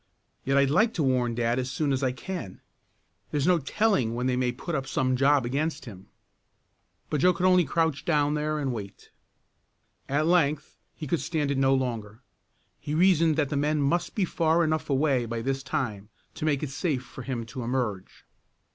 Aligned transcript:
Yet 0.43 0.57
I'd 0.57 0.71
like 0.71 0.95
to 0.95 1.03
warn 1.03 1.35
dad 1.35 1.59
as 1.59 1.69
soon 1.69 1.93
as 1.93 2.01
I 2.01 2.11
can. 2.11 2.59
There's 3.29 3.45
no 3.45 3.59
telling 3.59 4.15
when 4.15 4.25
they 4.25 4.35
may 4.35 4.51
put 4.51 4.73
up 4.73 4.87
some 4.87 5.15
job 5.15 5.45
against 5.45 5.85
him." 5.85 6.07
But 7.11 7.21
Joe 7.21 7.33
could 7.33 7.45
only 7.45 7.65
crouch 7.65 8.03
down 8.03 8.33
there 8.33 8.57
and 8.57 8.73
wait. 8.73 9.11
At 10.09 10.25
length 10.25 10.75
he 10.95 11.05
could 11.05 11.19
stand 11.21 11.51
it 11.51 11.57
no 11.59 11.75
longer. 11.75 12.23
He 12.79 12.95
reasoned 12.95 13.35
that 13.35 13.49
the 13.49 13.55
men 13.57 13.79
must 13.79 14.15
be 14.15 14.25
far 14.25 14.63
enough 14.63 14.89
away 14.89 15.27
by 15.27 15.43
this 15.43 15.61
time 15.61 16.09
to 16.33 16.45
make 16.45 16.63
it 16.63 16.71
safe 16.71 17.03
for 17.03 17.21
him 17.21 17.45
to 17.45 17.61
emerge. 17.61 18.25